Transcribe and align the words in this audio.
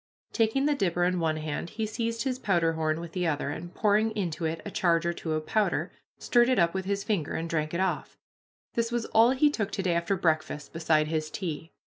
Taking 0.33 0.65
the 0.65 0.73
dipper 0.73 1.03
in 1.03 1.19
one 1.19 1.37
hand, 1.37 1.69
he 1.69 1.85
seized 1.85 2.23
his 2.23 2.39
powderhorn 2.39 2.99
with 2.99 3.11
the 3.11 3.27
other, 3.27 3.51
and, 3.51 3.71
pouring 3.71 4.09
into 4.17 4.45
it 4.45 4.59
a 4.65 4.71
charge 4.71 5.05
or 5.05 5.13
two 5.13 5.33
of 5.33 5.45
powder, 5.45 5.91
stirred 6.17 6.49
it 6.49 6.57
up 6.57 6.73
with 6.73 6.85
his 6.85 7.03
finger, 7.03 7.35
and 7.35 7.47
drank 7.47 7.71
it 7.71 7.79
off. 7.79 8.17
This 8.73 8.91
was 8.91 9.05
all 9.05 9.29
he 9.29 9.51
took 9.51 9.69
to 9.73 9.83
day 9.83 9.93
after 9.93 10.17
breakfast 10.17 10.73
beside 10.73 11.07
his 11.09 11.29
tea. 11.29 11.71